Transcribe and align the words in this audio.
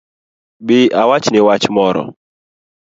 Bi 0.65 0.79
awachni 1.01 1.39
wach 1.47 1.65
moro 1.75 2.03